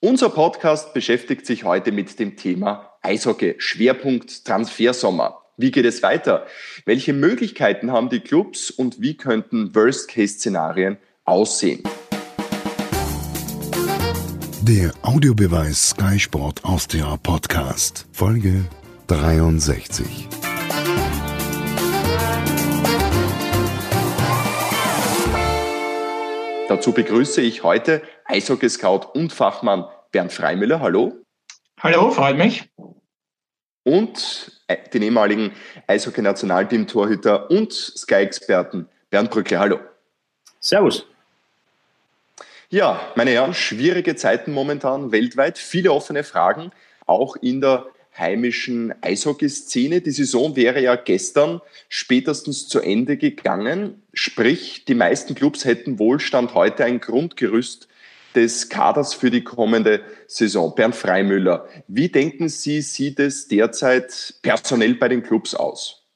[0.00, 5.42] Unser Podcast beschäftigt sich heute mit dem Thema Eishockey, Schwerpunkt Transfersommer.
[5.56, 6.46] Wie geht es weiter?
[6.84, 11.82] Welche Möglichkeiten haben die Clubs und wie könnten Worst-Case-Szenarien aussehen?
[14.62, 18.66] Der Audiobeweis Sky Sport Austria Podcast, Folge
[19.08, 20.28] 63.
[26.78, 30.78] Dazu begrüße ich heute Eishockey-Scout und Fachmann Bernd Freimüller.
[30.78, 31.24] Hallo.
[31.80, 32.70] Hallo, freut mich.
[33.82, 35.52] Und äh, den ehemaligen
[35.88, 39.58] Eishockey-Nationalteam-Torhüter und Sky-Experten Bernd Brückle.
[39.58, 39.80] Hallo.
[40.60, 41.04] Servus.
[42.68, 46.70] Ja, meine Herren, schwierige Zeiten momentan weltweit, viele offene Fragen,
[47.06, 47.86] auch in der
[48.18, 50.00] heimischen Eishockeyszene.
[50.00, 54.02] Die Saison wäre ja gestern spätestens zu Ende gegangen.
[54.12, 57.88] Sprich, die meisten Clubs hätten Wohlstand heute ein Grundgerüst
[58.34, 60.74] des Kaders für die kommende Saison.
[60.74, 66.06] Bernd Freimüller, wie denken Sie, sieht es derzeit personell bei den Clubs aus?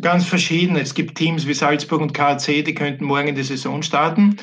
[0.00, 0.76] Ganz verschieden.
[0.76, 4.36] Es gibt Teams wie Salzburg und KC, die könnten morgen in die Saison starten.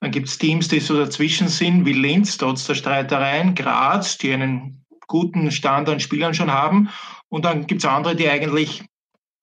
[0.00, 4.32] Dann gibt es Teams, die so dazwischen sind, wie Linz, trotz der Streitereien, Graz, die
[4.32, 6.88] einen guten Stand an Spielern schon haben.
[7.28, 8.84] Und dann gibt es andere, die eigentlich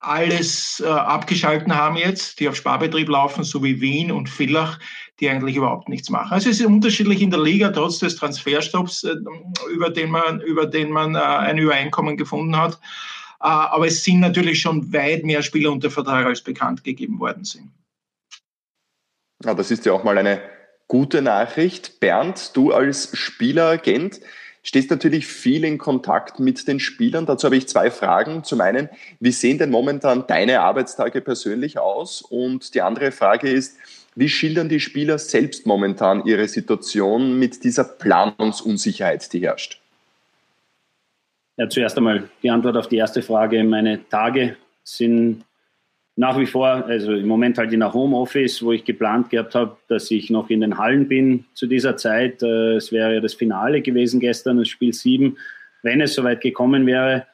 [0.02, 4.80] alles äh, abgeschalten haben jetzt, die auf Sparbetrieb laufen, so wie Wien und Villach,
[5.20, 6.34] die eigentlich überhaupt nichts machen.
[6.34, 9.16] Also es ist unterschiedlich in der Liga, trotz des Transferstopps, äh,
[9.72, 12.74] über den man, über den man äh, ein Übereinkommen gefunden hat.
[13.42, 17.44] Äh, aber es sind natürlich schon weit mehr Spieler unter Vertrag als bekannt gegeben worden
[17.44, 17.72] sind.
[19.44, 20.42] Ja, das ist ja auch mal eine
[20.88, 22.00] gute Nachricht.
[22.00, 24.20] Bernd, du als Spieleragent,
[24.64, 27.26] stehst natürlich viel in Kontakt mit den Spielern.
[27.26, 28.44] Dazu habe ich zwei Fragen.
[28.44, 32.22] Zum einen, wie sehen denn momentan deine Arbeitstage persönlich aus?
[32.22, 33.78] Und die andere Frage ist,
[34.16, 39.80] wie schildern die Spieler selbst momentan ihre Situation mit dieser Planungsunsicherheit, die herrscht?
[41.58, 43.64] Ja, zuerst einmal die Antwort auf die erste Frage.
[43.64, 45.44] Meine Tage sind
[46.16, 49.78] nach wie vor, also im Moment halt in der Homeoffice, wo ich geplant gehabt habe,
[49.88, 52.44] dass ich noch in den Hallen bin zu dieser Zeit.
[52.44, 55.38] Äh, es wäre ja das Finale gewesen gestern, das Spiel 7,
[55.84, 57.26] wenn es soweit gekommen wäre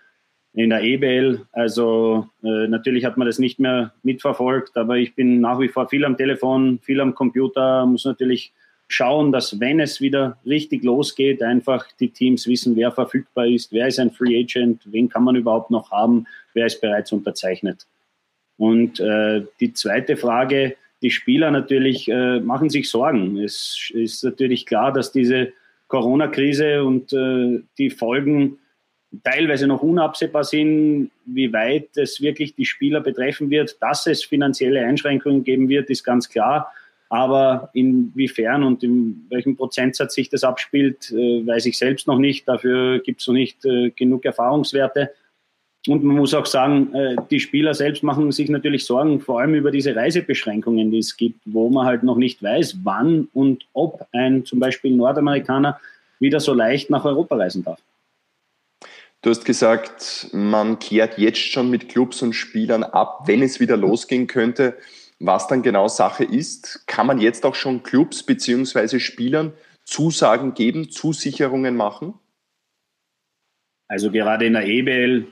[0.53, 1.45] in der EBL.
[1.51, 5.89] Also äh, natürlich hat man das nicht mehr mitverfolgt, aber ich bin nach wie vor
[5.89, 8.53] viel am Telefon, viel am Computer, muss natürlich
[8.87, 13.87] schauen, dass wenn es wieder richtig losgeht, einfach die Teams wissen, wer verfügbar ist, wer
[13.87, 17.85] ist ein Free Agent, wen kann man überhaupt noch haben, wer ist bereits unterzeichnet.
[18.57, 23.37] Und äh, die zweite Frage, die Spieler natürlich äh, machen sich Sorgen.
[23.37, 25.53] Es ist natürlich klar, dass diese
[25.87, 28.57] Corona-Krise und äh, die Folgen
[29.23, 33.77] teilweise noch unabsehbar sind, wie weit es wirklich die Spieler betreffen wird.
[33.81, 36.71] Dass es finanzielle Einschränkungen geben wird, ist ganz klar.
[37.09, 42.47] Aber inwiefern und in welchem Prozentsatz sich das abspielt, äh, weiß ich selbst noch nicht.
[42.47, 45.11] Dafür gibt es noch nicht äh, genug Erfahrungswerte.
[45.87, 49.55] Und man muss auch sagen, äh, die Spieler selbst machen sich natürlich Sorgen, vor allem
[49.55, 54.05] über diese Reisebeschränkungen, die es gibt, wo man halt noch nicht weiß, wann und ob
[54.11, 55.79] ein zum Beispiel Nordamerikaner
[56.19, 57.79] wieder so leicht nach Europa reisen darf.
[59.21, 63.77] Du hast gesagt, man klärt jetzt schon mit Clubs und Spielern ab, wenn es wieder
[63.77, 64.77] losgehen könnte.
[65.19, 68.99] Was dann genau Sache ist, kann man jetzt auch schon Clubs bzw.
[68.99, 69.53] Spielern
[69.85, 72.13] Zusagen geben, Zusicherungen machen?
[73.87, 75.27] Also gerade in der EBL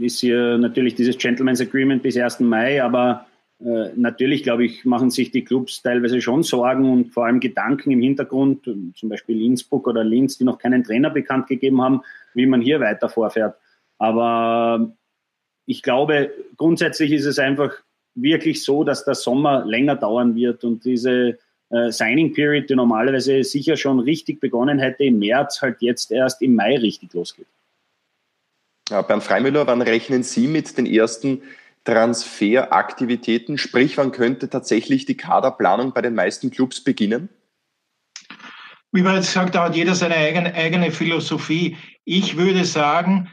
[0.00, 2.40] ist hier natürlich dieses Gentleman's Agreement bis 1.
[2.40, 3.26] Mai, aber
[3.60, 7.92] äh, natürlich, glaube ich, machen sich die Clubs teilweise schon Sorgen und vor allem Gedanken
[7.92, 12.02] im Hintergrund, zum Beispiel Innsbruck oder Linz, die noch keinen Trainer bekannt gegeben haben,
[12.34, 13.56] wie man hier weiter vorfährt.
[13.98, 14.92] Aber
[15.66, 17.72] ich glaube, grundsätzlich ist es einfach
[18.14, 21.38] wirklich so, dass der Sommer länger dauern wird und diese
[21.70, 26.42] äh, Signing Period, die normalerweise sicher schon richtig begonnen hätte im März, halt jetzt erst
[26.42, 27.46] im Mai richtig losgeht.
[29.00, 31.42] Bernd Freimüller, wann rechnen Sie mit den ersten
[31.84, 33.56] Transferaktivitäten?
[33.58, 37.28] Sprich, wann könnte tatsächlich die Kaderplanung bei den meisten Clubs beginnen?
[38.92, 41.78] Wie bereits gesagt, da hat jeder seine eigene, eigene Philosophie.
[42.04, 43.30] Ich würde sagen,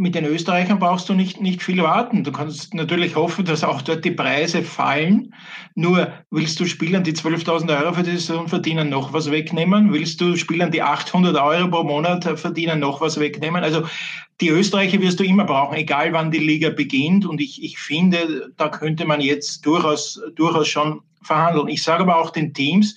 [0.00, 2.24] mit den Österreichern brauchst du nicht, nicht viel warten.
[2.24, 5.34] Du kannst natürlich hoffen, dass auch dort die Preise fallen.
[5.74, 9.92] Nur willst du Spielern, die 12.000 Euro für die Saison verdienen, noch was wegnehmen?
[9.92, 13.62] Willst du Spielern, die 800 Euro pro Monat verdienen, noch was wegnehmen?
[13.62, 13.82] Also
[14.40, 17.26] die Österreicher wirst du immer brauchen, egal wann die Liga beginnt.
[17.26, 21.68] Und ich, ich finde, da könnte man jetzt durchaus, durchaus schon verhandeln.
[21.68, 22.96] Ich sage aber auch den Teams,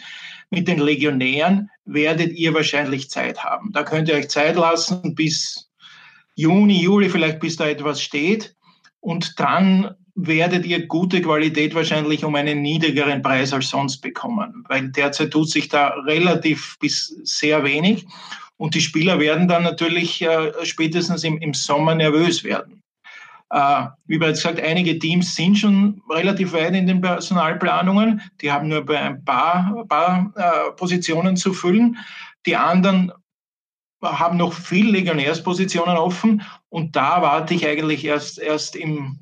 [0.52, 3.74] mit den Legionären werdet ihr wahrscheinlich Zeit haben.
[3.74, 5.70] Da könnt ihr euch Zeit lassen bis
[6.36, 8.56] Juni, Juli, vielleicht bis da etwas steht.
[9.00, 14.90] Und dann werdet ihr gute Qualität wahrscheinlich um einen niedrigeren Preis als sonst bekommen, weil
[14.90, 18.06] derzeit tut sich da relativ bis sehr wenig
[18.58, 22.82] und die Spieler werden dann natürlich äh, spätestens im, im Sommer nervös werden.
[23.50, 28.22] Äh, wie bereits gesagt, einige Teams sind schon relativ weit in den Personalplanungen.
[28.42, 31.98] Die haben nur bei ein paar, paar äh, Positionen zu füllen.
[32.46, 33.12] Die anderen
[34.04, 39.20] haben noch viel Legionärspositionen offen und da warte ich eigentlich erst, erst im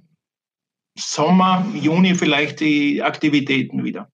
[0.98, 4.10] Sommer, Juni vielleicht die Aktivitäten wieder.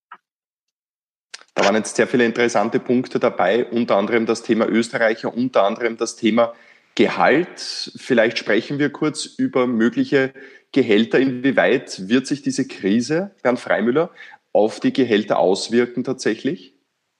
[1.56, 5.98] Da waren jetzt sehr viele interessante Punkte dabei, unter anderem das Thema Österreicher, unter anderem
[5.98, 6.54] das Thema
[6.94, 7.92] Gehalt.
[7.96, 10.34] Vielleicht sprechen wir kurz über mögliche
[10.72, 11.20] Gehälter.
[11.20, 14.12] Inwieweit wird sich diese Krise, Bernd Freimüller,
[14.54, 16.77] auf die Gehälter auswirken tatsächlich?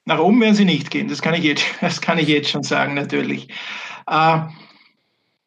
[0.08, 2.62] Nach oben werden sie nicht gehen, das kann ich jetzt, das kann ich jetzt schon
[2.62, 3.48] sagen, natürlich.
[4.06, 4.40] Äh,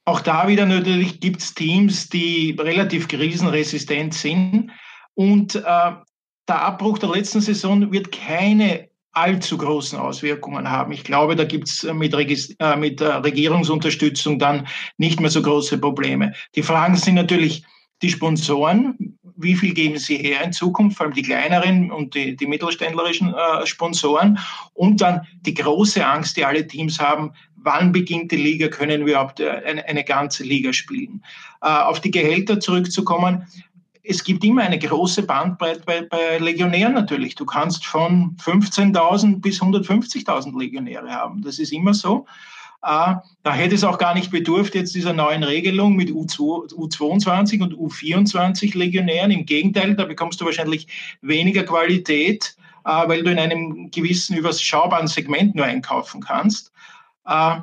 [0.05, 4.71] auch da wieder natürlich gibt es Teams, die relativ krisenresistent sind.
[5.15, 5.61] Und äh,
[6.47, 10.91] der Abbruch der letzten Saison wird keine allzu großen Auswirkungen haben.
[10.91, 14.67] Ich glaube, da gibt es mit, äh, mit Regierungsunterstützung dann
[14.97, 16.33] nicht mehr so große Probleme.
[16.55, 17.63] Die Fragen sind natürlich
[18.01, 19.17] die Sponsoren.
[19.37, 23.33] Wie viel geben sie her in Zukunft, vor allem die kleineren und die, die mittelständlerischen
[23.33, 24.37] äh, Sponsoren?
[24.73, 29.13] Und dann die große Angst, die alle Teams haben, wann beginnt die Liga, können wir
[29.13, 31.23] überhaupt äh, eine, eine ganze Liga spielen?
[31.61, 33.47] Äh, auf die Gehälter zurückzukommen,
[34.03, 37.35] es gibt immer eine große Bandbreite bei, bei Legionären natürlich.
[37.35, 41.41] Du kannst von 15.000 bis 150.000 Legionäre haben.
[41.41, 42.25] Das ist immer so.
[42.83, 47.61] Äh, da hätte es auch gar nicht bedurft jetzt dieser neuen Regelung mit U2, U22
[47.61, 49.31] und U24 Legionären.
[49.31, 50.87] Im Gegenteil, da bekommst du wahrscheinlich
[51.21, 52.55] weniger Qualität,
[52.85, 56.71] äh, weil du in einem gewissen überschaubaren Segment nur einkaufen kannst.
[57.25, 57.57] Äh,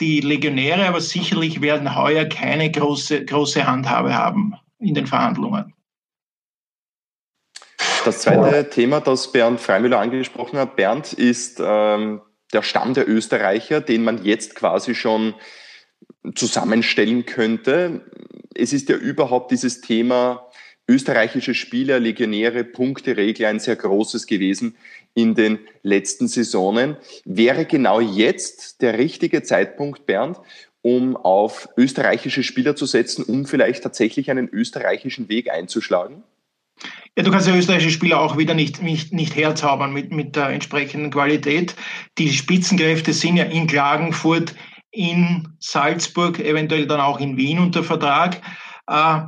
[0.00, 5.74] die Legionäre aber sicherlich werden heuer keine große, große Handhabe haben in den Verhandlungen.
[8.04, 12.20] Das zweite Thema, das Bernd Freimüller angesprochen hat, Bernd, ist ähm,
[12.52, 15.34] der Stamm der Österreicher, den man jetzt quasi schon
[16.34, 18.02] zusammenstellen könnte.
[18.54, 20.48] Es ist ja überhaupt dieses Thema
[20.88, 24.76] österreichische Spieler, Legionäre, Punkteregel ein sehr großes gewesen
[25.14, 26.96] in den letzten Saisonen.
[27.24, 30.38] Wäre genau jetzt der richtige Zeitpunkt, Bernd,
[30.82, 36.24] um auf österreichische Spieler zu setzen, um vielleicht tatsächlich einen österreichischen Weg einzuschlagen?
[37.16, 40.48] Ja, du kannst ja österreichische Spieler auch wieder nicht, nicht, nicht herzaubern mit, mit der
[40.48, 41.76] entsprechenden Qualität.
[42.16, 44.54] Die Spitzenkräfte sind ja in Klagenfurt,
[44.90, 48.40] in Salzburg, eventuell dann auch in Wien unter Vertrag.
[48.86, 49.20] Äh,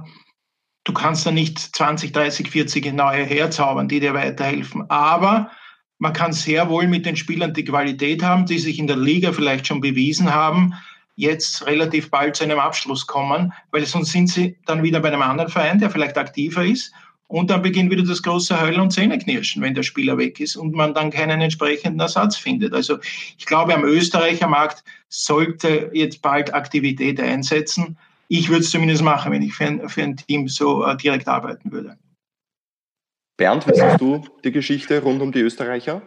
[0.85, 4.89] du kannst da nicht 20, 30, 40 neue herzaubern, die dir weiterhelfen.
[4.89, 5.51] Aber
[5.99, 9.33] man kann sehr wohl mit den Spielern die Qualität haben, die sich in der Liga
[9.33, 10.73] vielleicht schon bewiesen haben,
[11.17, 15.23] jetzt relativ bald zu einem Abschluss kommen, weil sonst sind sie dann wieder bei einem
[15.23, 16.93] anderen Verein, der vielleicht aktiver ist.
[17.27, 20.75] Und dann beginnt wieder das große Heulen und Zähneknirschen, wenn der Spieler weg ist und
[20.75, 22.75] man dann keinen entsprechenden Ersatz findet.
[22.75, 22.99] Also
[23.39, 27.97] ich glaube, am Österreicher Markt sollte jetzt bald Aktivität einsetzen.
[28.29, 31.27] Ich würde es zumindest machen, wenn ich für ein, für ein Team so äh, direkt
[31.27, 31.97] arbeiten würde.
[33.37, 36.03] Bernd, wie siehst du die Geschichte rund um die Österreicher?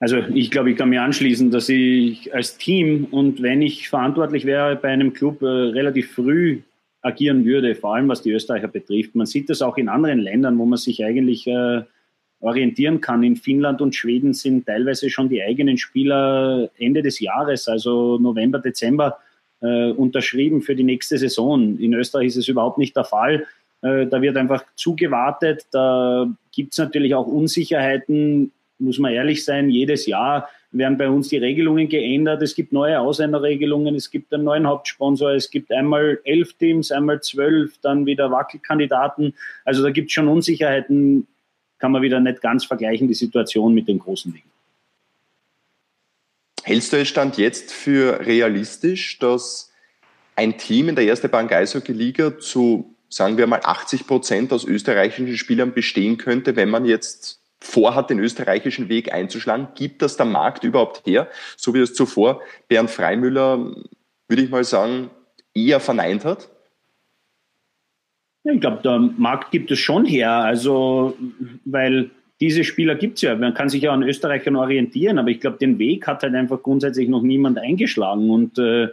[0.00, 4.44] Also ich glaube, ich kann mir anschließen, dass ich als Team und wenn ich verantwortlich
[4.44, 6.62] wäre bei einem Club, äh, relativ früh
[7.02, 9.14] agieren würde, vor allem was die Österreicher betrifft.
[9.14, 11.82] Man sieht das auch in anderen Ländern, wo man sich eigentlich äh,
[12.40, 13.22] orientieren kann.
[13.22, 18.58] In Finnland und Schweden sind teilweise schon die eigenen Spieler Ende des Jahres, also November,
[18.58, 19.18] Dezember,
[19.60, 21.78] äh, unterschrieben für die nächste Saison.
[21.78, 23.46] In Österreich ist es überhaupt nicht der Fall.
[23.82, 25.66] Äh, da wird einfach zugewartet.
[25.70, 31.28] Da gibt es natürlich auch Unsicherheiten muss man ehrlich sein, jedes Jahr werden bei uns
[31.28, 32.42] die Regelungen geändert.
[32.42, 37.20] Es gibt neue Ausländerregelungen, es gibt einen neuen Hauptsponsor, es gibt einmal elf Teams, einmal
[37.22, 39.34] zwölf, dann wieder Wackelkandidaten.
[39.64, 41.26] Also da gibt es schon Unsicherheiten,
[41.78, 44.48] kann man wieder nicht ganz vergleichen, die Situation mit den großen Ligen.
[46.64, 49.72] Hältst du es Stand jetzt für realistisch, dass
[50.36, 54.64] ein Team in der ersten Bank Eishockey Liga zu, sagen wir mal, 80 Prozent aus
[54.64, 59.68] österreichischen Spielern bestehen könnte, wenn man jetzt vorhat, den österreichischen Weg einzuschlagen?
[59.74, 61.28] Gibt das der Markt überhaupt her?
[61.56, 63.74] So wie es zuvor Bernd Freimüller,
[64.28, 65.10] würde ich mal sagen,
[65.54, 66.48] eher verneint hat?
[68.44, 70.30] Ich glaube, der Markt gibt es schon her.
[70.30, 71.16] Also,
[71.64, 72.10] weil
[72.40, 73.34] diese Spieler gibt es ja.
[73.36, 76.62] Man kann sich ja an Österreichern orientieren, aber ich glaube, den Weg hat halt einfach
[76.62, 78.30] grundsätzlich noch niemand eingeschlagen.
[78.30, 78.88] Und äh,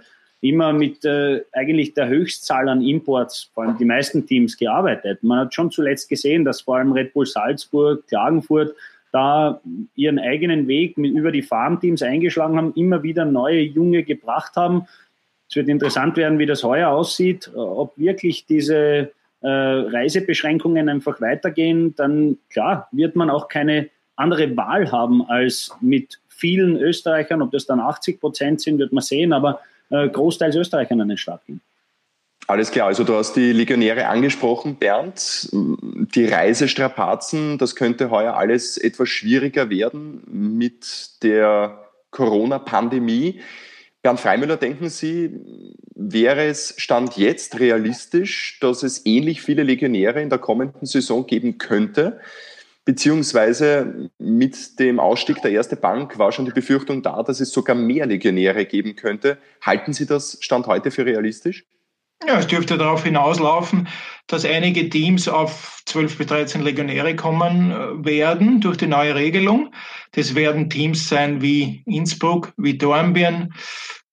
[0.45, 5.23] immer mit äh, eigentlich der Höchstzahl an Imports, vor allem die meisten Teams, gearbeitet.
[5.23, 8.75] Man hat schon zuletzt gesehen, dass vor allem Red Bull Salzburg, Klagenfurt
[9.11, 9.61] da
[9.95, 14.87] ihren eigenen Weg mit, über die Farmteams eingeschlagen haben, immer wieder neue Junge gebracht haben.
[15.49, 19.11] Es wird interessant werden, wie das heuer aussieht, ob wirklich diese
[19.41, 21.95] äh, Reisebeschränkungen einfach weitergehen.
[21.95, 27.65] Dann klar wird man auch keine andere Wahl haben, als mit vielen Österreichern, ob das
[27.65, 31.61] dann 80 Prozent sind, wird man sehen, aber äh, großteils Österreichern an den Start gehen.
[32.47, 35.49] Alles klar, also du hast die Legionäre angesprochen, Bernd.
[35.51, 43.41] Die Reisestrapazen, das könnte heuer alles etwas schwieriger werden mit der Corona-Pandemie.
[44.03, 45.39] Bernd Freimüller, denken Sie,
[45.95, 51.57] wäre es Stand jetzt realistisch, dass es ähnlich viele Legionäre in der kommenden Saison geben
[51.57, 52.19] könnte?
[52.85, 57.75] Beziehungsweise mit dem Ausstieg der Erste Bank war schon die Befürchtung da, dass es sogar
[57.75, 59.39] mehr Legionäre geben könnte.
[59.61, 61.65] Halten Sie das Stand heute für realistisch?
[62.25, 63.87] Ja, es dürfte darauf hinauslaufen,
[64.27, 69.73] dass einige Teams auf 12 bis 13 Legionäre kommen äh, werden durch die neue Regelung.
[70.13, 73.53] Das werden Teams sein wie Innsbruck, wie Dornbirn,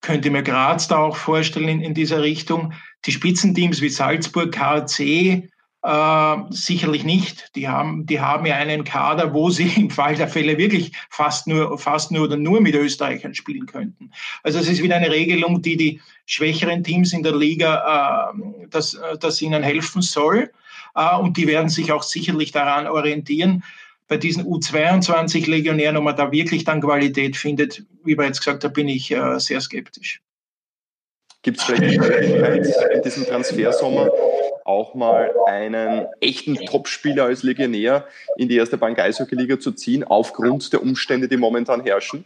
[0.01, 2.73] könnte mir Graz da auch vorstellen in, in dieser Richtung.
[3.07, 5.49] Die Spitzenteams wie Salzburg, KC,
[5.83, 7.55] äh, sicherlich nicht.
[7.57, 11.47] Die haben, die haben ja einen Kader, wo sie im Fall der Fälle wirklich fast
[11.47, 14.13] nur, fast nur oder nur mit Österreichern spielen könnten.
[14.43, 18.99] Also es ist wieder eine Regelung, die die schwächeren Teams in der Liga, äh, dass,
[19.21, 20.51] dass ihnen helfen soll.
[20.95, 23.65] Äh, und die werden sich auch sicherlich daran orientieren.
[24.09, 28.89] Bei diesen U22-Legionären, ob man da wirklich dann Qualität findet, wie bereits gesagt, da bin
[28.89, 30.21] ich äh, sehr skeptisch.
[31.43, 34.09] Gibt es vielleicht die Möglichkeit in diesem Transfersommer
[34.65, 40.73] auch mal einen echten Topspieler als Legionär in die erste Bank Eishockey-Liga zu ziehen, aufgrund
[40.73, 42.25] der Umstände, die momentan herrschen?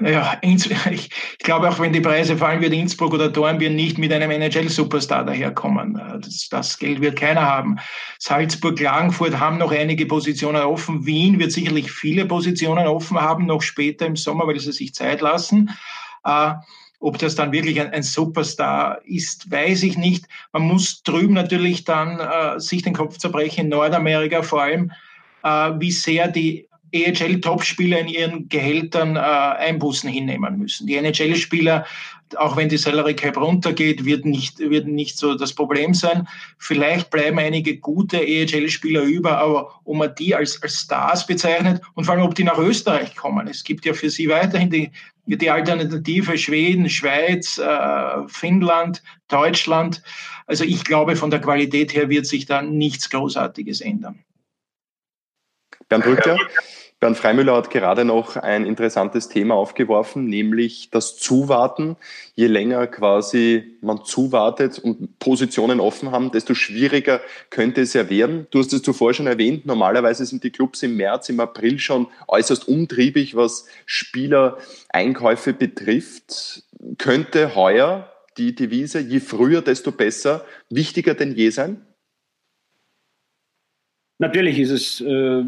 [0.00, 4.30] Ja, ich glaube, auch wenn die Preise fallen, wird Innsbruck oder Dornbirn nicht mit einem
[4.30, 6.00] NHL-Superstar daherkommen.
[6.20, 7.76] Das, das, Geld wird keiner haben.
[8.18, 11.06] Salzburg, Klagenfurt haben noch einige Positionen offen.
[11.06, 15.20] Wien wird sicherlich viele Positionen offen haben, noch später im Sommer, weil sie sich Zeit
[15.20, 15.70] lassen.
[16.24, 16.54] Äh,
[17.04, 20.24] ob das dann wirklich ein, ein, Superstar ist, weiß ich nicht.
[20.52, 24.90] Man muss drüben natürlich dann äh, sich den Kopf zerbrechen, in Nordamerika vor allem,
[25.42, 30.86] äh, wie sehr die EHL-Topspieler in ihren Gehältern äh, Einbußen hinnehmen müssen.
[30.86, 31.84] Die NHL-Spieler,
[32.36, 36.28] auch wenn die Salary Cap runtergeht, wird nicht, wird nicht so das Problem sein.
[36.58, 42.04] Vielleicht bleiben einige gute EHL-Spieler über, aber ob man die als, als Stars bezeichnet und
[42.04, 43.48] vor allem, ob die nach Österreich kommen.
[43.48, 44.90] Es gibt ja für sie weiterhin die,
[45.26, 50.02] die Alternative Schweden, Schweiz, äh, Finnland, Deutschland.
[50.46, 54.24] Also ich glaube, von der Qualität her wird sich da nichts Großartiges ändern.
[55.88, 56.38] Bernd Rücker,
[57.04, 61.96] Bernd Freimüller hat gerade noch ein interessantes Thema aufgeworfen, nämlich das Zuwarten.
[62.34, 67.20] Je länger quasi man zuwartet und Positionen offen haben, desto schwieriger
[67.50, 68.46] könnte es ja werden.
[68.50, 72.06] Du hast es zuvor schon erwähnt, normalerweise sind die Clubs im März, im April schon
[72.26, 76.62] äußerst umtriebig, was Spielereinkäufe betrifft.
[76.96, 81.84] Könnte heuer die Devise, je früher, desto besser, wichtiger denn je sein?
[84.18, 85.44] Natürlich ist es äh,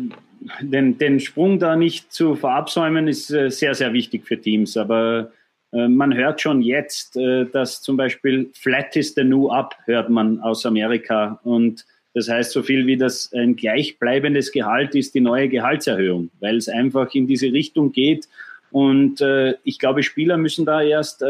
[0.61, 4.77] den, den Sprung da nicht zu verabsäumen, ist äh, sehr, sehr wichtig für Teams.
[4.77, 5.33] Aber
[5.73, 10.09] äh, man hört schon jetzt, äh, dass zum Beispiel Flat is the new up, hört
[10.09, 11.41] man aus Amerika.
[11.45, 16.57] Und das heißt so viel wie, dass ein gleichbleibendes Gehalt ist die neue Gehaltserhöhung, weil
[16.57, 18.29] es einfach in diese Richtung geht.
[18.71, 19.23] Und
[19.65, 21.23] ich glaube, Spieler müssen da erst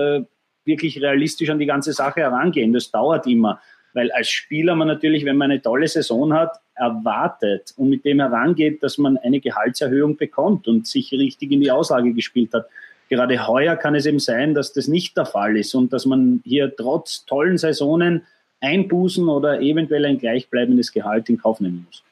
[0.65, 2.73] wirklich realistisch an die ganze Sache herangehen.
[2.73, 3.61] Das dauert immer,
[3.97, 8.21] weil als Spieler man natürlich, wenn man eine tolle Saison hat, erwartet und mit dem
[8.21, 12.67] herangeht, dass man eine Gehaltserhöhung bekommt und sich richtig in die Auslage gespielt hat.
[13.09, 16.43] Gerade heuer kann es eben sein, dass das nicht der Fall ist und dass man
[16.45, 18.27] hier trotz tollen Saisonen
[18.61, 22.03] Einbußen oder eventuell ein gleichbleibendes Gehalt in Kauf nehmen muss.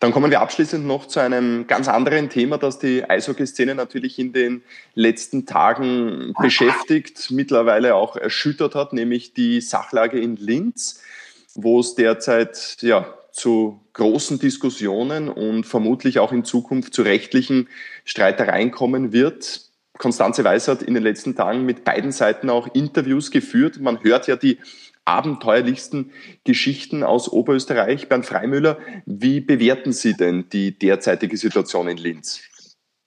[0.00, 4.32] Dann kommen wir abschließend noch zu einem ganz anderen Thema, das die Eishockey-Szene natürlich in
[4.32, 4.62] den
[4.94, 11.02] letzten Tagen beschäftigt, mittlerweile auch erschüttert hat, nämlich die Sachlage in Linz
[11.54, 17.68] wo es derzeit ja, zu großen Diskussionen und vermutlich auch in Zukunft zu rechtlichen
[18.04, 19.62] Streitereien kommen wird.
[19.98, 23.78] Konstanze Weiß hat in den letzten Tagen mit beiden Seiten auch Interviews geführt.
[23.80, 24.58] Man hört ja die
[25.04, 26.12] abenteuerlichsten
[26.44, 28.08] Geschichten aus Oberösterreich.
[28.08, 32.40] Bernd Freimüller, wie bewerten Sie denn die derzeitige Situation in Linz?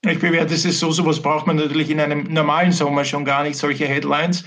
[0.06, 3.56] Ich bewerte es so, sowas braucht man natürlich in einem normalen Sommer schon gar nicht,
[3.56, 4.44] solche Headlines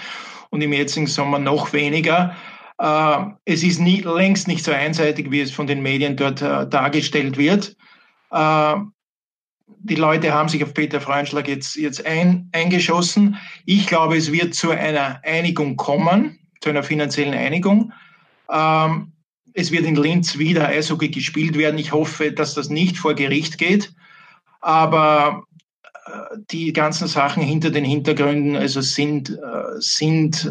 [0.51, 2.37] und im jetzigen Sommer noch weniger.
[2.79, 6.69] Äh, es ist nie, längst nicht so einseitig, wie es von den Medien dort äh,
[6.69, 7.75] dargestellt wird.
[8.31, 8.75] Äh,
[9.79, 13.37] die Leute haben sich auf Peter Freundschlag jetzt, jetzt ein, eingeschossen.
[13.65, 17.93] Ich glaube, es wird zu einer Einigung kommen, zu einer finanziellen Einigung.
[18.51, 19.13] Ähm,
[19.53, 21.79] es wird in Linz wieder Eishockey gespielt werden.
[21.79, 23.93] Ich hoffe, dass das nicht vor Gericht geht.
[24.61, 25.47] Aber
[26.51, 29.35] die ganzen Sachen hinter den Hintergründen also sind, äh,
[29.79, 30.51] sind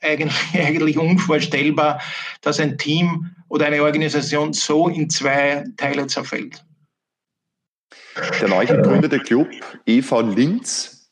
[0.00, 2.00] eigentlich, eigentlich unvorstellbar,
[2.40, 6.64] dass ein Team oder eine Organisation so in zwei Teile zerfällt.
[8.40, 9.48] Der neu gegründete Club
[9.84, 11.10] EV Linz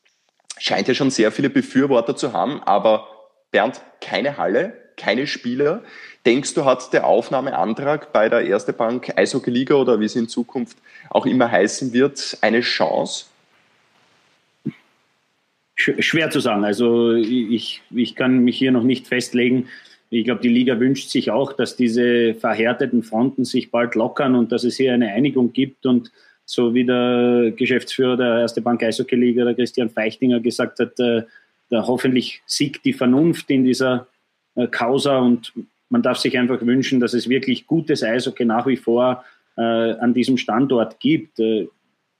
[0.57, 3.07] scheint ja schon sehr viele Befürworter zu haben, aber
[3.55, 5.81] Bernd, keine Halle, keine Spieler.
[6.25, 10.27] Denkst du, hat der Aufnahmeantrag bei der Erste Bank Eishockey Liga oder wie es in
[10.27, 10.77] Zukunft
[11.09, 13.27] auch immer heißen wird, eine Chance?
[15.77, 16.65] Schwer zu sagen.
[16.65, 19.69] Also ich, ich kann mich hier noch nicht festlegen.
[20.09, 24.51] Ich glaube, die Liga wünscht sich auch, dass diese verhärteten Fronten sich bald lockern und
[24.51, 25.85] dass es hier eine Einigung gibt.
[25.85, 26.11] Und
[26.43, 31.23] so wie der Geschäftsführer der Erste Bank Eishockey Liga, der Christian Feichtinger, gesagt hat, äh,
[31.75, 34.07] da hoffentlich siegt die Vernunft in dieser
[34.55, 35.51] äh, Causa und
[35.89, 39.25] man darf sich einfach wünschen, dass es wirklich gutes Eishockey nach wie vor
[39.57, 41.37] äh, an diesem Standort gibt.
[41.41, 41.67] Äh,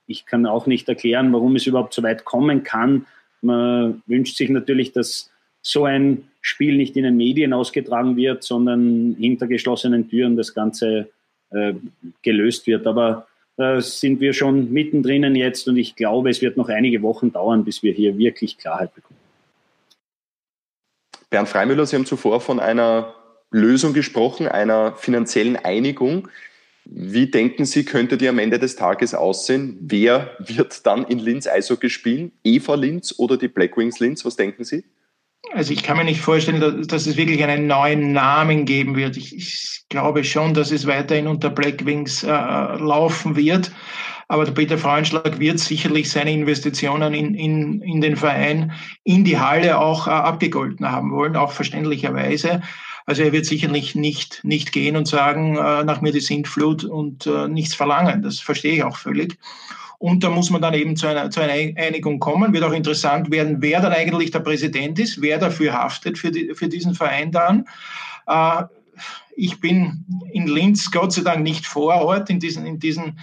[0.06, 3.06] ich kann auch nicht erklären, warum es überhaupt so weit kommen kann.
[3.40, 5.30] Man wünscht sich natürlich, dass
[5.62, 11.08] so ein Spiel nicht in den Medien ausgetragen wird, sondern hinter geschlossenen Türen das Ganze
[11.48, 11.72] äh,
[12.20, 12.86] gelöst wird.
[12.86, 17.32] Aber da sind wir schon mittendrin jetzt und ich glaube, es wird noch einige Wochen
[17.32, 19.25] dauern, bis wir hier wirklich Klarheit bekommen.
[21.30, 23.14] Bernd Freimüller, Sie haben zuvor von einer
[23.50, 26.28] Lösung gesprochen, einer finanziellen Einigung.
[26.84, 29.76] Wie denken Sie, könnte die am Ende des Tages aussehen?
[29.80, 32.32] Wer wird dann in Linz Eishockey spielen?
[32.44, 34.24] Eva Linz oder die Blackwings Linz?
[34.24, 34.84] Was denken Sie?
[35.52, 39.16] Also ich kann mir nicht vorstellen, dass, dass es wirklich einen neuen Namen geben wird.
[39.16, 43.70] Ich, ich glaube schon, dass es weiterhin unter Blackwings äh, laufen wird.
[44.28, 48.72] Aber der Peter Freuenschlag wird sicherlich seine Investitionen in, in, in den Verein,
[49.04, 52.60] in die Halle auch äh, abgegolten haben wollen, auch verständlicherweise.
[53.06, 57.26] Also er wird sicherlich nicht, nicht gehen und sagen, äh, nach mir die Sintflut und
[57.26, 58.22] äh, nichts verlangen.
[58.22, 59.38] Das verstehe ich auch völlig.
[59.98, 62.52] Und da muss man dann eben zu einer, zu einer Einigung kommen.
[62.52, 66.52] Wird auch interessant werden, wer dann eigentlich der Präsident ist, wer dafür haftet für, die,
[66.54, 67.66] für diesen Verein dann.
[68.26, 68.64] Äh,
[69.36, 73.20] ich bin in Linz Gott sei Dank nicht vor Ort in diesen, in diesen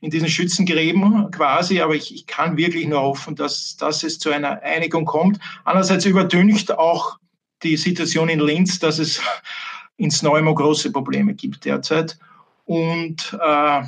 [0.00, 4.30] in diesen Schützengräben quasi, aber ich, ich kann wirklich nur hoffen, dass, dass es zu
[4.30, 5.38] einer Einigung kommt.
[5.64, 7.18] Andererseits überdünkt auch
[7.62, 9.20] die Situation in Linz, dass es
[9.96, 12.18] ins Neumo große Probleme gibt derzeit.
[12.64, 13.82] Und äh,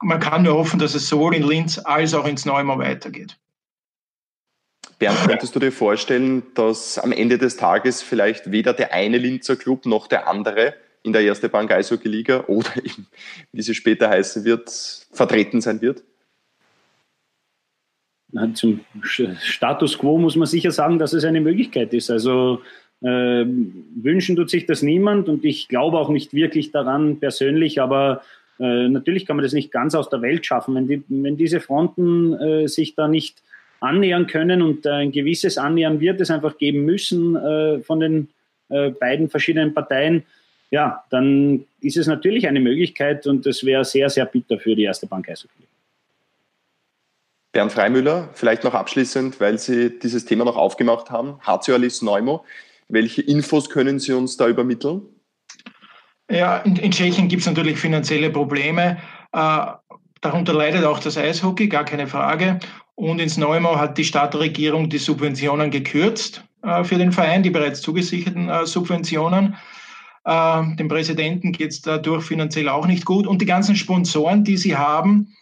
[0.00, 3.36] man kann nur hoffen, dass es sowohl in Linz als auch ins Neumo weitergeht.
[4.98, 9.54] Bernd, könntest du dir vorstellen, dass am Ende des Tages vielleicht weder der eine Linzer
[9.54, 13.06] Club noch der andere in der Erste Bank Eishockey Liga oder eben,
[13.52, 14.70] wie sie später heißen wird,
[15.12, 16.02] vertreten sein wird?
[18.30, 22.10] Na, zum Status quo muss man sicher sagen, dass es eine Möglichkeit ist.
[22.10, 22.60] Also
[23.00, 28.22] äh, wünschen tut sich das niemand und ich glaube auch nicht wirklich daran persönlich, aber
[28.60, 30.74] äh, natürlich kann man das nicht ganz aus der Welt schaffen.
[30.74, 33.42] Wenn, die, wenn diese Fronten äh, sich da nicht
[33.80, 38.28] annähern können und ein gewisses Annähern wird es einfach geben müssen äh, von den
[38.68, 40.24] äh, beiden verschiedenen Parteien,
[40.70, 44.84] ja, dann ist es natürlich eine Möglichkeit und das wäre sehr, sehr bitter für die
[44.84, 45.64] erste Bank Eishockey.
[47.52, 51.38] Bernd Freimüller, vielleicht noch abschließend, weil Sie dieses Thema noch aufgemacht haben.
[51.46, 52.44] HC Alice Neumo,
[52.88, 55.02] welche Infos können Sie uns da übermitteln?
[56.30, 58.98] Ja, in, in Tschechien gibt es natürlich finanzielle Probleme.
[59.32, 59.66] Äh,
[60.20, 62.60] darunter leidet auch das Eishockey, gar keine Frage.
[62.94, 67.80] Und ins Neumau hat die Stadtregierung die Subventionen gekürzt äh, für den Verein, die bereits
[67.80, 69.56] zugesicherten äh, Subventionen.
[70.28, 73.26] Äh, dem Präsidenten geht es dadurch finanziell auch nicht gut.
[73.26, 75.34] Und die ganzen Sponsoren, die sie haben,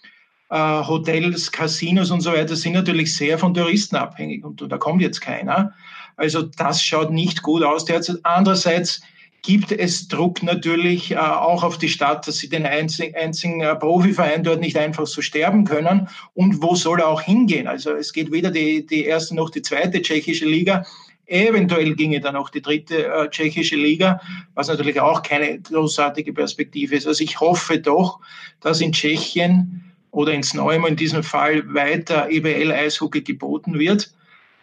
[0.48, 4.44] äh, Hotels, Casinos und so weiter, sind natürlich sehr von Touristen abhängig.
[4.44, 5.72] Und da kommt jetzt keiner.
[6.16, 8.18] Also das schaut nicht gut aus derzeit.
[8.22, 9.02] Andererseits
[9.42, 13.74] gibt es Druck natürlich äh, auch auf die Stadt, dass sie den einzigen, einzigen äh,
[13.74, 16.08] Profiverein dort nicht einfach so sterben können.
[16.34, 17.66] Und wo soll er auch hingehen?
[17.66, 20.84] Also es geht weder die, die erste noch die zweite tschechische Liga.
[21.26, 24.20] Eventuell ginge dann auch die dritte äh, tschechische Liga,
[24.54, 27.06] was natürlich auch keine großartige Perspektive ist.
[27.06, 28.20] Also ich hoffe doch,
[28.60, 34.12] dass in Tschechien oder ins Neumann in diesem Fall weiter EBL-Eishockey geboten wird.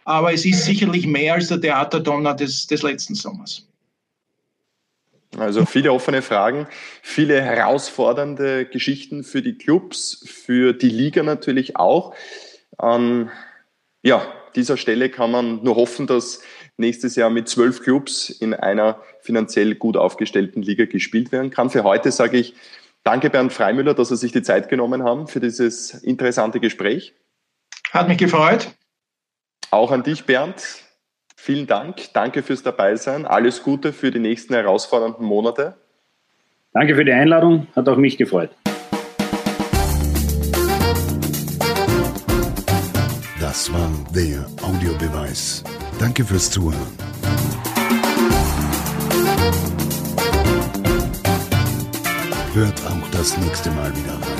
[0.04, 3.66] Aber es ist sicherlich mehr als der Theaterdonner des, des letzten Sommers.
[5.38, 6.66] Also viele offene Fragen,
[7.02, 12.14] viele herausfordernde Geschichten für die Clubs, für die Liga natürlich auch.
[12.78, 13.30] An
[14.02, 16.42] ja, dieser Stelle kann man nur hoffen, dass
[16.76, 21.70] nächstes Jahr mit zwölf Clubs in einer finanziell gut aufgestellten Liga gespielt werden kann.
[21.70, 22.54] Für heute sage ich
[23.02, 27.14] danke Bernd Freimüller, dass Sie sich die Zeit genommen haben für dieses interessante Gespräch.
[27.92, 28.72] Hat mich gefreut.
[29.70, 30.82] Auch an dich, Bernd.
[31.36, 32.12] Vielen Dank.
[32.12, 33.26] Danke fürs Dabeisein.
[33.26, 35.76] Alles Gute für die nächsten herausfordernden Monate.
[36.72, 37.68] Danke für die Einladung.
[37.76, 38.50] Hat auch mich gefreut.
[43.38, 45.62] Das war der Audiobeweis.
[45.98, 46.80] Danke fürs Zuhören.
[52.52, 54.33] Hört auch das nächste Mal wieder rein.